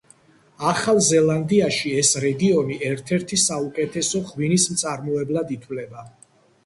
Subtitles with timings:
[0.69, 6.03] ახალ ზელანდიაში ეს რეგიონი ერთ-ერთ საუკუთესო ღვინის მწარმოებლად ითვლება.